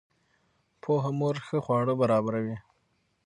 پوهه 0.81 1.11
مور 1.19 1.35
ښه 1.45 1.57
خواړه 1.65 1.93
برابروي. 2.01 2.57